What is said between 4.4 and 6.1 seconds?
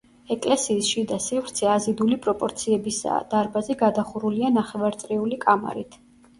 ნახევარწრიული კამარით.